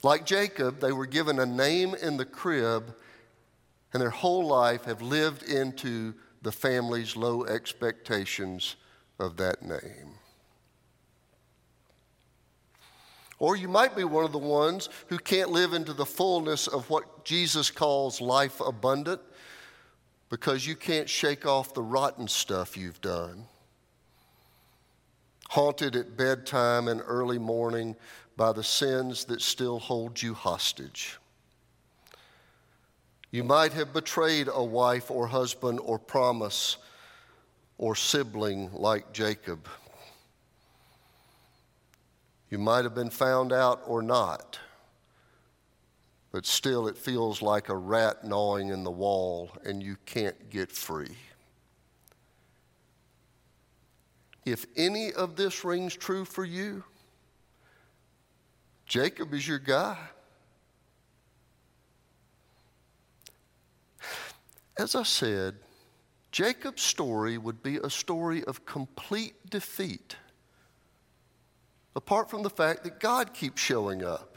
Like 0.04 0.24
Jacob, 0.24 0.78
they 0.78 0.92
were 0.92 1.06
given 1.06 1.40
a 1.40 1.46
name 1.46 1.96
in 1.96 2.16
the 2.16 2.24
crib, 2.24 2.94
and 3.92 4.00
their 4.00 4.10
whole 4.10 4.46
life 4.46 4.84
have 4.84 5.02
lived 5.02 5.42
into 5.42 6.14
the 6.42 6.52
family's 6.52 7.16
low 7.16 7.44
expectations 7.44 8.76
of 9.18 9.36
that 9.38 9.62
name. 9.62 10.14
Or 13.40 13.56
you 13.56 13.66
might 13.66 13.96
be 13.96 14.04
one 14.04 14.24
of 14.24 14.30
the 14.30 14.38
ones 14.38 14.90
who 15.08 15.18
can't 15.18 15.50
live 15.50 15.72
into 15.72 15.92
the 15.92 16.06
fullness 16.06 16.68
of 16.68 16.88
what 16.88 17.24
Jesus 17.24 17.68
calls 17.68 18.20
life 18.20 18.60
abundant 18.60 19.20
because 20.30 20.64
you 20.66 20.76
can't 20.76 21.08
shake 21.08 21.46
off 21.46 21.74
the 21.74 21.82
rotten 21.82 22.28
stuff 22.28 22.76
you've 22.76 23.00
done 23.00 23.46
haunted 25.50 25.96
at 25.96 26.16
bedtime 26.16 26.88
and 26.88 27.02
early 27.04 27.38
morning 27.38 27.96
by 28.36 28.52
the 28.52 28.64
sins 28.64 29.24
that 29.26 29.40
still 29.40 29.78
hold 29.78 30.20
you 30.20 30.34
hostage. 30.34 31.18
You 33.30 33.44
might 33.44 33.72
have 33.72 33.92
betrayed 33.92 34.48
a 34.52 34.62
wife 34.62 35.10
or 35.10 35.26
husband 35.26 35.80
or 35.80 35.98
promise 35.98 36.76
or 37.78 37.96
sibling 37.96 38.70
like 38.72 39.12
Jacob. 39.12 39.68
You 42.48 42.58
might 42.58 42.84
have 42.84 42.94
been 42.94 43.10
found 43.10 43.52
out 43.52 43.82
or 43.86 44.02
not, 44.02 44.60
but 46.30 46.46
still 46.46 46.86
it 46.86 46.96
feels 46.96 47.42
like 47.42 47.68
a 47.68 47.76
rat 47.76 48.24
gnawing 48.24 48.68
in 48.68 48.84
the 48.84 48.90
wall 48.90 49.50
and 49.64 49.82
you 49.82 49.96
can't 50.06 50.50
get 50.50 50.70
free. 50.70 51.16
If 54.44 54.66
any 54.76 55.12
of 55.12 55.36
this 55.36 55.64
rings 55.64 55.96
true 55.96 56.24
for 56.24 56.44
you, 56.44 56.84
Jacob 58.86 59.32
is 59.32 59.46
your 59.46 59.58
guy. 59.58 59.98
As 64.76 64.94
I 64.94 65.04
said, 65.04 65.54
Jacob's 66.32 66.82
story 66.82 67.38
would 67.38 67.62
be 67.62 67.76
a 67.76 67.88
story 67.88 68.42
of 68.44 68.66
complete 68.66 69.34
defeat, 69.48 70.16
apart 71.94 72.28
from 72.28 72.42
the 72.42 72.50
fact 72.50 72.82
that 72.82 72.98
God 72.98 73.32
keeps 73.32 73.62
showing 73.62 74.04
up. 74.04 74.36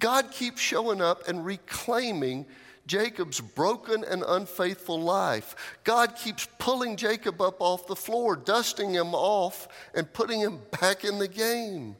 God 0.00 0.30
keeps 0.32 0.60
showing 0.60 1.00
up 1.00 1.26
and 1.28 1.44
reclaiming 1.44 2.46
Jacob's 2.86 3.40
broken 3.40 4.04
and 4.04 4.22
unfaithful 4.26 5.00
life. 5.00 5.76
God 5.82 6.14
keeps 6.16 6.48
pulling 6.58 6.96
Jacob 6.96 7.40
up 7.40 7.56
off 7.60 7.86
the 7.86 7.96
floor, 7.96 8.36
dusting 8.36 8.94
him 8.94 9.14
off, 9.14 9.68
and 9.94 10.12
putting 10.12 10.40
him 10.40 10.60
back 10.80 11.04
in 11.04 11.18
the 11.18 11.28
game, 11.28 11.96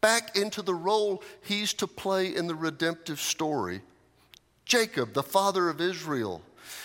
back 0.00 0.36
into 0.36 0.62
the 0.62 0.74
role 0.74 1.22
he's 1.42 1.74
to 1.74 1.86
play 1.86 2.34
in 2.34 2.46
the 2.46 2.54
redemptive 2.54 3.20
story. 3.20 3.82
Jacob, 4.64 5.12
the 5.14 5.22
father 5.22 5.68
of 5.68 5.80
Israel, 5.80 6.42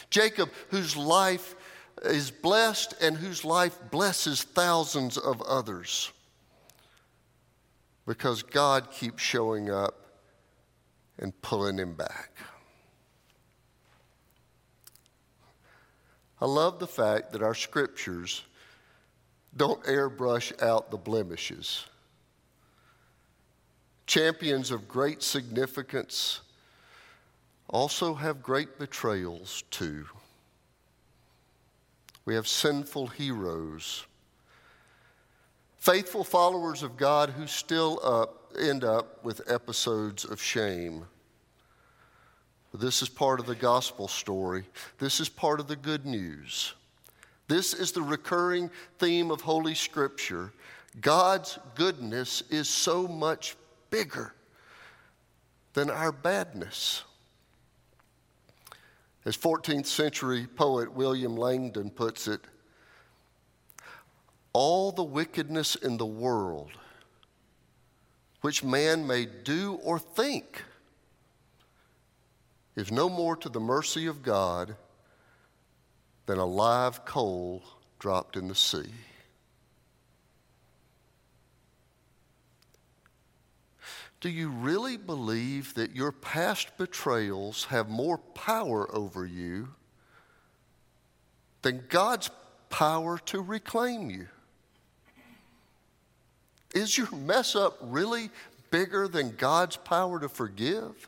Jacob, 0.09 0.49
whose 0.69 0.95
life 0.95 1.55
is 2.03 2.31
blessed 2.31 2.93
and 3.01 3.17
whose 3.17 3.45
life 3.45 3.77
blesses 3.91 4.43
thousands 4.43 5.17
of 5.17 5.41
others 5.43 6.11
because 8.05 8.43
God 8.43 8.91
keeps 8.91 9.21
showing 9.23 9.69
up 9.69 10.02
and 11.19 11.39
pulling 11.41 11.77
him 11.77 11.93
back. 11.93 12.31
I 16.41 16.45
love 16.45 16.79
the 16.79 16.87
fact 16.87 17.31
that 17.31 17.41
our 17.41 17.55
scriptures 17.55 18.43
don't 19.55 19.81
airbrush 19.83 20.61
out 20.61 20.91
the 20.91 20.97
blemishes. 20.97 21.85
Champions 24.07 24.69
of 24.71 24.87
great 24.87 25.23
significance 25.23 26.41
also 27.69 28.13
have 28.13 28.43
great 28.43 28.77
betrayals 28.77 29.63
too. 29.71 30.05
We 32.25 32.35
have 32.35 32.47
sinful 32.47 33.07
heroes, 33.07 34.05
faithful 35.77 36.23
followers 36.23 36.83
of 36.83 36.97
God 36.97 37.31
who 37.31 37.47
still 37.47 37.99
up, 38.03 38.42
end 38.57 38.83
up 38.83 39.23
with 39.23 39.41
episodes 39.51 40.25
of 40.25 40.41
shame. 40.41 41.05
This 42.73 43.01
is 43.01 43.09
part 43.09 43.39
of 43.39 43.45
the 43.45 43.55
gospel 43.55 44.07
story. 44.07 44.65
This 44.97 45.19
is 45.19 45.29
part 45.29 45.59
of 45.59 45.67
the 45.67 45.75
good 45.75 46.05
news. 46.05 46.73
This 47.47 47.73
is 47.73 47.91
the 47.91 48.01
recurring 48.01 48.71
theme 48.97 49.29
of 49.29 49.41
Holy 49.41 49.75
Scripture. 49.75 50.53
God's 50.99 51.59
goodness 51.75 52.41
is 52.49 52.67
so 52.67 53.07
much 53.07 53.55
bigger 53.89 54.33
than 55.73 55.89
our 55.89 56.11
badness. 56.11 57.03
As 59.25 59.37
14th 59.37 59.85
century 59.85 60.47
poet 60.47 60.91
William 60.91 61.37
Langland 61.37 61.95
puts 61.95 62.27
it, 62.27 62.41
all 64.51 64.91
the 64.91 65.03
wickedness 65.03 65.75
in 65.75 65.97
the 65.97 66.05
world 66.05 66.71
which 68.43 68.61
man 68.61 69.07
may 69.07 69.25
do 69.25 69.79
or 69.83 69.97
think 69.97 70.65
is 72.75 72.91
no 72.91 73.07
more 73.07 73.37
to 73.37 73.47
the 73.47 73.59
mercy 73.61 74.05
of 74.05 74.21
God 74.21 74.75
than 76.25 76.37
a 76.37 76.45
live 76.45 77.05
coal 77.05 77.63
dropped 77.99 78.35
in 78.35 78.49
the 78.49 78.55
sea. 78.55 78.91
Do 84.19 84.27
you 84.27 84.49
really 84.49 84.97
believe 84.97 85.73
that 85.75 85.95
your 85.95 86.11
past 86.11 86.77
betrayals 86.77 87.63
have 87.65 87.87
more 87.87 88.17
power 88.17 88.93
over 88.93 89.25
you 89.25 89.69
than 91.61 91.85
God's 91.87 92.29
power 92.69 93.17
to 93.19 93.39
reclaim 93.39 94.09
you? 94.09 94.27
Is 96.73 96.97
your 96.97 97.11
mess 97.11 97.55
up 97.55 97.77
really 97.81 98.29
bigger 98.71 99.07
than 99.07 99.35
God's 99.35 99.75
power 99.77 100.19
to 100.19 100.27
forgive? 100.27 101.07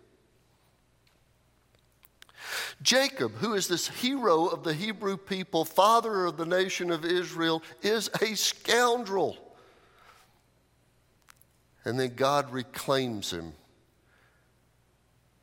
Jacob, 2.82 3.34
who 3.36 3.54
is 3.54 3.68
this 3.68 3.88
hero 3.88 4.46
of 4.46 4.64
the 4.64 4.74
Hebrew 4.74 5.18
people, 5.18 5.66
father 5.66 6.26
of 6.26 6.38
the 6.38 6.46
nation 6.46 6.92
of 6.92 7.04
Israel, 7.04 7.64
is 7.82 8.10
a 8.22 8.36
scoundrel. 8.36 9.38
And 11.84 12.00
then 12.00 12.16
God 12.16 12.52
reclaims 12.52 13.32
him 13.32 13.54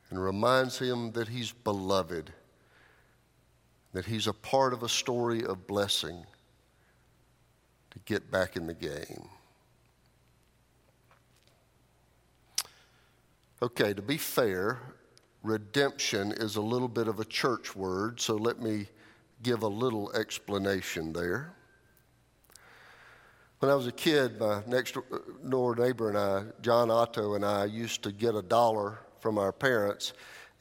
and 0.09 0.23
reminds 0.23 0.77
him 0.77 1.11
that 1.13 1.27
he's 1.27 1.51
beloved, 1.51 2.31
that 3.93 4.05
he's 4.05 4.27
a 4.27 4.33
part 4.33 4.73
of 4.73 4.83
a 4.83 4.89
story 4.89 5.43
of 5.43 5.67
blessing 5.67 6.25
to 7.91 7.99
get 8.05 8.29
back 8.29 8.55
in 8.55 8.67
the 8.67 8.73
game. 8.73 9.27
Okay, 13.63 13.93
to 13.93 14.01
be 14.01 14.17
fair, 14.17 14.77
redemption 15.41 16.33
is 16.33 16.57
a 16.57 16.61
little 16.61 16.89
bit 16.89 17.07
of 17.07 17.21
a 17.21 17.23
church 17.23 17.77
word, 17.77 18.19
so 18.19 18.35
let 18.35 18.61
me 18.61 18.87
give 19.41 19.63
a 19.63 19.67
little 19.69 20.11
explanation 20.11 21.13
there. 21.13 21.53
When 23.59 23.71
I 23.71 23.75
was 23.75 23.87
a 23.87 23.93
kid, 23.93 24.37
my 24.37 24.63
next 24.67 24.97
door 25.47 25.77
neighbor 25.77 26.09
and 26.09 26.17
I, 26.17 26.43
John 26.61 26.91
Otto, 26.91 27.35
and 27.35 27.45
I 27.45 27.63
used 27.63 28.03
to 28.03 28.11
get 28.11 28.35
a 28.35 28.41
dollar 28.41 28.99
from 29.21 29.37
our 29.37 29.53
parents 29.53 30.11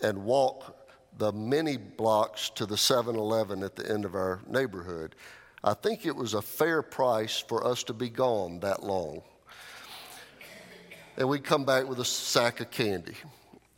and 0.01 0.23
walk 0.23 0.89
the 1.19 1.33
many 1.33 1.79
blocks 1.79 2.51
to 2.51 2.67
the 2.67 2.77
7 2.77 3.17
Eleven 3.17 3.65
at 3.65 3.75
the 3.75 3.91
end 3.91 4.05
of 4.05 4.15
our 4.15 4.43
neighborhood. 4.47 5.17
I 5.65 5.75
think 5.75 6.07
it 6.07 6.15
was 6.15 6.35
a 6.35 6.43
fair 6.43 6.83
price 6.83 7.41
for 7.41 7.67
us 7.67 7.83
to 7.83 7.93
be 7.93 8.11
gone 8.11 8.61
that 8.61 8.85
long. 8.85 9.23
And 11.17 11.29
we'd 11.29 11.45
come 11.45 11.65
back 11.65 11.89
with 11.89 12.01
a 12.01 12.05
sack 12.05 12.61
of 12.61 12.71
candy. 12.71 13.17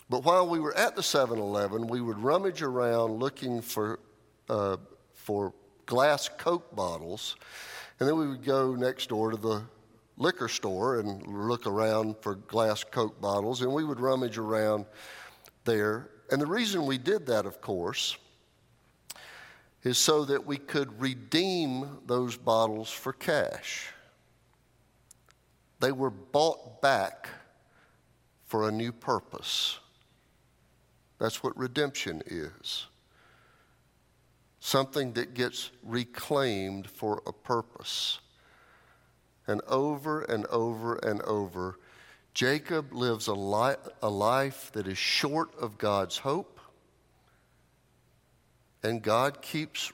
But 0.09 0.25
while 0.25 0.49
we 0.49 0.61
were 0.61 0.77
at 0.77 0.97
the 0.97 1.03
7 1.03 1.39
Eleven, 1.39 1.87
we 1.87 2.01
would 2.01 2.19
rummage 2.19 2.63
around 2.63 3.19
looking 3.19 3.61
for, 3.61 3.99
uh, 4.49 4.77
for 5.15 5.53
glass 5.87 6.29
Coke 6.39 6.75
bottles 6.75 7.37
and 8.01 8.09
then 8.09 8.17
we 8.17 8.29
would 8.29 8.45
go 8.45 8.75
next 8.75 9.09
door 9.09 9.31
to 9.31 9.37
the 9.37 9.63
liquor 10.17 10.49
store 10.49 10.99
and 10.99 11.27
look 11.27 11.67
around 11.67 12.17
for 12.21 12.35
glass 12.35 12.85
Coke 12.85 13.21
bottles, 13.21 13.63
and 13.63 13.73
we 13.73 13.85
would 13.85 14.01
rummage 14.01 14.37
around 14.37 14.85
there. 15.65 16.11
And 16.31 16.41
the 16.41 16.47
reason 16.47 16.87
we 16.87 16.99
did 16.99 17.27
that, 17.27 17.47
of 17.47 17.61
course, 17.61 18.17
is 19.85 19.99
so 19.99 20.25
that 20.25 20.45
we 20.45 20.57
could 20.57 21.01
redeem 21.01 21.99
those 22.07 22.37
bottles 22.37 22.91
for 22.91 23.13
cash. 23.13 23.94
They 25.85 25.93
were 25.93 26.09
bought 26.09 26.81
back 26.81 27.29
for 28.47 28.67
a 28.67 28.73
new 28.73 28.91
purpose. 28.91 29.79
That's 31.19 31.43
what 31.43 31.55
redemption 31.59 32.23
is 32.25 32.87
something 34.61 35.13
that 35.13 35.35
gets 35.35 35.71
reclaimed 35.83 36.89
for 36.89 37.23
a 37.27 37.35
purpose. 37.35 38.19
And 39.47 39.61
over 39.69 40.23
and 40.23 40.47
over 40.47 40.95
and 40.95 41.21
over, 41.21 41.79
Jacob 42.33 42.95
lives 42.95 43.27
a, 43.27 43.35
li- 43.35 43.77
a 44.01 44.09
life 44.09 44.71
that 44.73 44.89
is 44.89 44.97
short 44.97 45.55
of 45.61 45.77
God's 45.77 46.17
hope, 46.17 46.61
and 48.83 49.03
God 49.03 49.43
keeps 49.43 49.93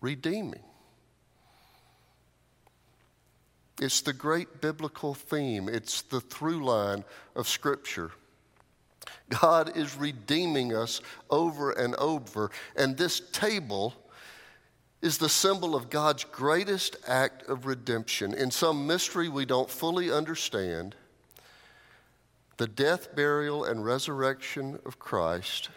redeeming. 0.00 0.65
It's 3.80 4.00
the 4.00 4.12
great 4.12 4.60
biblical 4.60 5.14
theme, 5.14 5.68
it's 5.68 6.02
the 6.02 6.20
through 6.20 6.64
line 6.64 7.04
of 7.34 7.46
Scripture. 7.46 8.12
God 9.28 9.76
is 9.76 9.96
redeeming 9.96 10.74
us 10.74 11.00
over 11.30 11.72
and 11.72 11.94
over. 11.96 12.50
And 12.76 12.96
this 12.96 13.20
table 13.32 13.94
is 15.02 15.18
the 15.18 15.28
symbol 15.28 15.74
of 15.74 15.90
God's 15.90 16.24
greatest 16.24 16.96
act 17.06 17.48
of 17.48 17.66
redemption. 17.66 18.34
In 18.34 18.50
some 18.50 18.86
mystery 18.86 19.28
we 19.28 19.44
don't 19.44 19.70
fully 19.70 20.10
understand, 20.10 20.94
the 22.56 22.66
death, 22.66 23.14
burial, 23.14 23.64
and 23.64 23.84
resurrection 23.84 24.78
of 24.86 24.98
Christ 24.98 25.68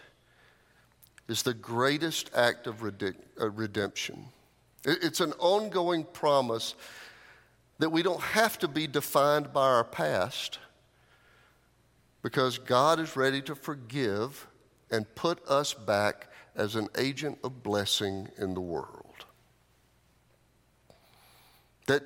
is 1.28 1.42
the 1.42 1.54
greatest 1.54 2.30
act 2.34 2.66
of 2.66 2.82
uh, 2.82 3.50
redemption. 3.50 4.24
It's 4.84 5.20
an 5.20 5.32
ongoing 5.38 6.04
promise 6.04 6.74
that 7.80 7.90
we 7.90 8.02
don't 8.02 8.20
have 8.20 8.58
to 8.58 8.68
be 8.68 8.86
defined 8.86 9.52
by 9.54 9.66
our 9.66 9.84
past 9.84 10.58
because 12.22 12.58
God 12.58 13.00
is 13.00 13.16
ready 13.16 13.40
to 13.42 13.54
forgive 13.54 14.46
and 14.90 15.12
put 15.14 15.42
us 15.48 15.72
back 15.72 16.28
as 16.54 16.76
an 16.76 16.88
agent 16.98 17.38
of 17.42 17.62
blessing 17.62 18.28
in 18.36 18.52
the 18.52 18.60
world. 18.60 19.24
That, 21.86 22.02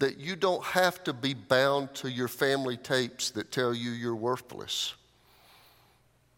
that 0.00 0.18
you 0.18 0.34
don't 0.34 0.64
have 0.64 1.04
to 1.04 1.12
be 1.12 1.34
bound 1.34 1.94
to 1.94 2.10
your 2.10 2.26
family 2.26 2.76
tapes 2.76 3.30
that 3.30 3.52
tell 3.52 3.72
you 3.72 3.90
you're 3.92 4.16
worthless. 4.16 4.94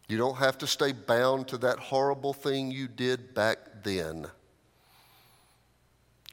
You 0.08 0.18
don't 0.18 0.36
have 0.36 0.58
to 0.58 0.66
stay 0.66 0.92
bound 0.92 1.48
to 1.48 1.58
that 1.58 1.78
horrible 1.78 2.34
thing 2.34 2.70
you 2.70 2.88
did 2.88 3.32
back 3.32 3.82
then. 3.82 4.26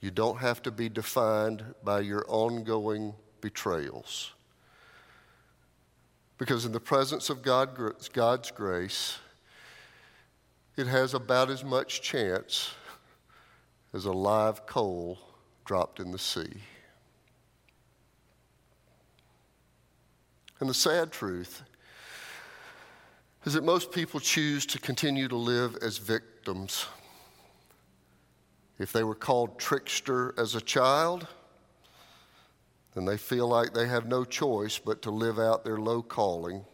You 0.01 0.09
don't 0.11 0.39
have 0.39 0.61
to 0.63 0.71
be 0.71 0.89
defined 0.89 1.63
by 1.83 1.99
your 1.99 2.25
ongoing 2.27 3.13
betrayals. 3.39 4.31
Because 6.39 6.65
in 6.65 6.71
the 6.71 6.79
presence 6.79 7.29
of 7.29 7.43
God, 7.43 7.77
God's 8.11 8.49
grace, 8.49 9.19
it 10.75 10.87
has 10.87 11.13
about 11.13 11.51
as 11.51 11.63
much 11.63 12.01
chance 12.01 12.71
as 13.93 14.05
a 14.05 14.11
live 14.11 14.65
coal 14.65 15.19
dropped 15.65 15.99
in 15.99 16.11
the 16.11 16.17
sea. 16.17 16.53
And 20.59 20.69
the 20.69 20.73
sad 20.73 21.11
truth 21.11 21.61
is 23.45 23.53
that 23.53 23.63
most 23.63 23.91
people 23.91 24.19
choose 24.19 24.65
to 24.67 24.79
continue 24.79 25.27
to 25.27 25.35
live 25.35 25.75
as 25.81 25.97
victims. 25.97 26.85
If 28.81 28.91
they 28.91 29.03
were 29.03 29.13
called 29.13 29.59
trickster 29.59 30.33
as 30.39 30.55
a 30.55 30.59
child, 30.59 31.27
then 32.95 33.05
they 33.05 33.15
feel 33.15 33.47
like 33.47 33.75
they 33.75 33.87
have 33.87 34.07
no 34.07 34.25
choice 34.25 34.79
but 34.79 35.03
to 35.03 35.11
live 35.11 35.37
out 35.37 35.63
their 35.63 35.77
low 35.77 36.01
calling. 36.01 36.65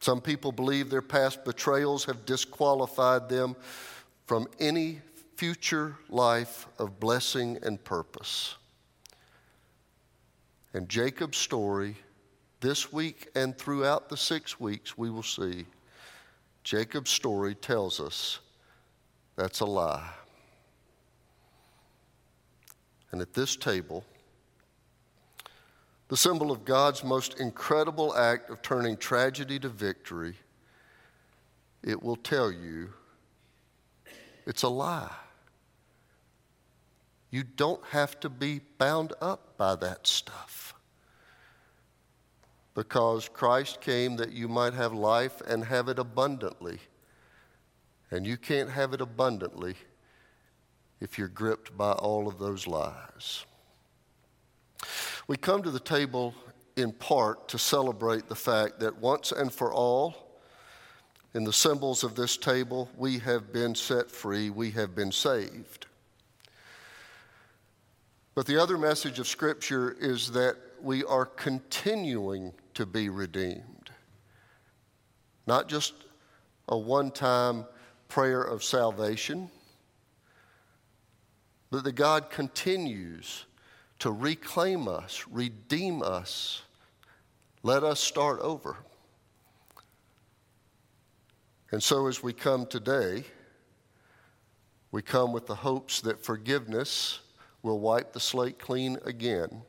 Some 0.00 0.20
people 0.20 0.50
believe 0.50 0.90
their 0.90 1.00
past 1.00 1.44
betrayals 1.44 2.04
have 2.06 2.26
disqualified 2.26 3.28
them 3.28 3.54
from 4.26 4.48
any 4.58 5.02
future 5.36 5.94
life 6.08 6.66
of 6.80 6.98
blessing 6.98 7.56
and 7.62 7.82
purpose. 7.84 8.56
And 10.74 10.88
Jacob's 10.88 11.38
story, 11.38 11.94
this 12.58 12.92
week 12.92 13.28
and 13.36 13.56
throughout 13.56 14.08
the 14.08 14.16
six 14.16 14.58
weeks, 14.58 14.98
we 14.98 15.10
will 15.10 15.22
see, 15.22 15.64
Jacob's 16.64 17.10
story 17.10 17.54
tells 17.54 18.00
us 18.00 18.40
that's 19.40 19.60
a 19.60 19.64
lie. 19.64 20.06
And 23.10 23.22
at 23.22 23.32
this 23.32 23.56
table, 23.56 24.04
the 26.08 26.16
symbol 26.16 26.50
of 26.50 26.66
God's 26.66 27.02
most 27.02 27.40
incredible 27.40 28.14
act 28.14 28.50
of 28.50 28.60
turning 28.60 28.98
tragedy 28.98 29.58
to 29.60 29.70
victory, 29.70 30.34
it 31.82 32.02
will 32.02 32.16
tell 32.16 32.52
you 32.52 32.90
it's 34.46 34.62
a 34.62 34.68
lie. 34.68 35.10
You 37.30 37.42
don't 37.42 37.82
have 37.92 38.20
to 38.20 38.28
be 38.28 38.60
bound 38.76 39.14
up 39.22 39.56
by 39.56 39.74
that 39.76 40.06
stuff. 40.06 40.74
Because 42.74 43.26
Christ 43.26 43.80
came 43.80 44.16
that 44.16 44.32
you 44.32 44.48
might 44.48 44.74
have 44.74 44.92
life 44.92 45.40
and 45.46 45.64
have 45.64 45.88
it 45.88 45.98
abundantly. 45.98 46.78
And 48.10 48.26
you 48.26 48.36
can't 48.36 48.70
have 48.70 48.92
it 48.92 49.00
abundantly 49.00 49.76
if 51.00 51.18
you're 51.18 51.28
gripped 51.28 51.76
by 51.76 51.92
all 51.92 52.28
of 52.28 52.38
those 52.38 52.66
lies. 52.66 53.44
We 55.28 55.36
come 55.36 55.62
to 55.62 55.70
the 55.70 55.80
table 55.80 56.34
in 56.76 56.92
part 56.92 57.48
to 57.48 57.58
celebrate 57.58 58.28
the 58.28 58.34
fact 58.34 58.80
that 58.80 58.98
once 58.98 59.32
and 59.32 59.52
for 59.52 59.72
all, 59.72 60.40
in 61.34 61.44
the 61.44 61.52
symbols 61.52 62.02
of 62.02 62.16
this 62.16 62.36
table, 62.36 62.88
we 62.96 63.18
have 63.20 63.52
been 63.52 63.74
set 63.74 64.10
free, 64.10 64.50
we 64.50 64.72
have 64.72 64.94
been 64.94 65.12
saved. 65.12 65.86
But 68.34 68.46
the 68.46 68.60
other 68.60 68.78
message 68.78 69.18
of 69.18 69.28
Scripture 69.28 69.96
is 70.00 70.32
that 70.32 70.56
we 70.82 71.04
are 71.04 71.26
continuing 71.26 72.52
to 72.74 72.86
be 72.86 73.08
redeemed. 73.08 73.90
Not 75.46 75.68
just 75.68 75.94
a 76.68 76.76
one 76.76 77.10
time 77.10 77.66
prayer 78.10 78.42
of 78.42 78.62
salvation, 78.62 79.50
but 81.70 81.84
that 81.84 81.92
God 81.92 82.28
continues 82.30 83.46
to 84.00 84.10
reclaim 84.10 84.88
us, 84.88 85.24
redeem 85.30 86.02
us, 86.02 86.62
let 87.62 87.84
us 87.84 88.00
start 88.00 88.40
over. 88.40 88.76
And 91.70 91.82
so, 91.82 92.08
as 92.08 92.22
we 92.22 92.32
come 92.32 92.66
today, 92.66 93.24
we 94.90 95.02
come 95.02 95.32
with 95.32 95.46
the 95.46 95.54
hopes 95.54 96.00
that 96.00 96.24
forgiveness 96.24 97.20
will 97.62 97.78
wipe 97.78 98.12
the 98.12 98.20
slate 98.20 98.58
clean 98.58 98.98
again, 99.04 99.62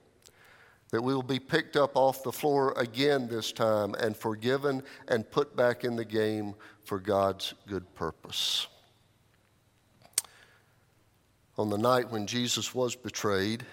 that 0.91 1.01
we 1.01 1.13
will 1.13 1.23
be 1.23 1.39
picked 1.39 1.77
up 1.77 1.95
off 1.95 2.21
the 2.21 2.32
floor 2.32 2.73
again 2.77 3.27
this 3.27 3.51
time 3.51 3.95
and 3.95 4.15
forgiven 4.15 4.84
and 5.08 5.30
put 5.32 5.56
back 5.56 5.84
in 5.84 5.95
the 5.95 6.06
game 6.06 6.54
for 6.84 6.99
God's 6.99 7.54
good 7.67 7.93
purpose. 7.95 8.67
On 11.58 11.69
the 11.69 11.77
night 11.77 12.10
when 12.10 12.27
Jesus 12.27 12.75
was 12.75 12.95
betrayed, 12.95 13.65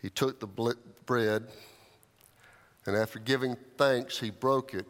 he 0.00 0.10
took 0.10 0.40
the 0.40 0.74
bread, 1.06 1.46
and 2.86 2.96
after 2.96 3.18
giving 3.18 3.56
thanks, 3.76 4.18
he 4.18 4.30
broke 4.30 4.74
it. 4.74 4.86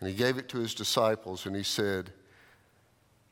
And 0.00 0.08
he 0.08 0.14
gave 0.14 0.36
it 0.38 0.48
to 0.50 0.58
his 0.58 0.74
disciples, 0.74 1.46
and 1.46 1.56
he 1.56 1.62
said, 1.62 2.10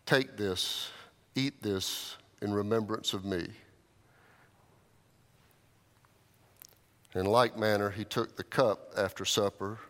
Take 0.04 0.36
this, 0.36 0.88
eat 1.34 1.62
this 1.62 2.16
in 2.40 2.52
remembrance 2.52 3.12
of 3.12 3.24
me. 3.24 3.46
In 7.16 7.26
like 7.26 7.58
manner, 7.58 7.90
he 7.90 8.04
took 8.04 8.36
the 8.36 8.44
cup 8.44 8.92
after 8.96 9.24
supper, 9.24 9.80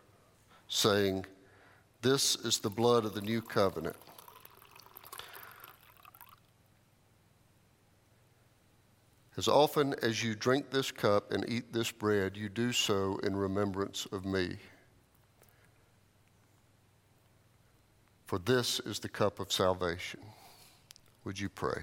saying, 0.69 1.27
This 2.01 2.37
is 2.37 2.59
the 2.61 2.71
blood 2.71 3.05
of 3.05 3.13
the 3.15 3.21
new 3.21 3.43
covenant 3.43 3.97
As 9.39 9.49
often 9.49 9.95
as 10.01 10.23
you 10.23 10.35
drink 10.35 10.71
this 10.71 10.91
cup 10.91 11.31
and 11.31 11.45
eat 11.49 11.71
this 11.73 11.91
bread, 11.91 12.37
you 12.37 12.49
do 12.49 12.73
so 12.73 13.19
in 13.23 13.37
remembrance 13.37 14.07
of 14.11 14.25
me. 14.25 14.57
For 18.25 18.39
this 18.39 18.81
is 18.81 18.99
the 18.99 19.11
cup 19.11 19.39
of 19.39 19.53
salvation. 19.53 20.21
Would 21.25 21.39
you 21.39 21.51
pray? 21.51 21.83